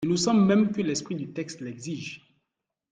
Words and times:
Il 0.03 0.09
nous 0.09 0.17
semble 0.17 0.41
même 0.45 0.71
que 0.71 0.81
l’esprit 0.81 1.13
du 1.15 1.31
texte 1.31 1.61
l’exige. 1.61 2.25